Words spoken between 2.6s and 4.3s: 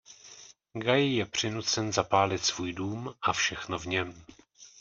dům a všechno v něm.